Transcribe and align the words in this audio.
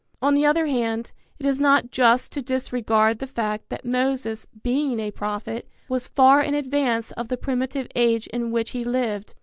On 0.19 0.33
the 0.33 0.47
other 0.47 0.65
hand, 0.65 1.11
it 1.37 1.45
is 1.45 1.61
not 1.61 1.91
just 1.91 2.31
to 2.31 2.41
disregard 2.41 3.19
the 3.19 3.27
fact 3.27 3.69
that 3.69 3.85
Moses, 3.85 4.47
being 4.63 4.99
a 4.99 5.11
prophet, 5.11 5.67
was 5.87 6.07
far 6.07 6.41
in 6.41 6.55
advance 6.55 7.11
of 7.11 7.27
the 7.27 7.37
primitive 7.37 7.85
age 7.93 8.25
in 8.25 8.49
which 8.49 8.71
he 8.71 8.83
lived. 8.83 9.35